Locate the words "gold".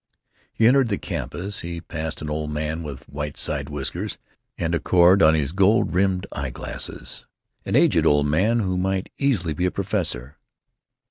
5.51-5.93